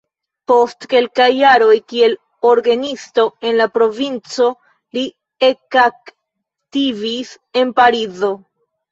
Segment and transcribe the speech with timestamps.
[0.51, 2.15] Post kelkaj jaroj kiel
[2.51, 4.47] orgenisto en la provinco
[4.97, 5.03] li
[5.49, 8.31] ekaktivis en Parizo.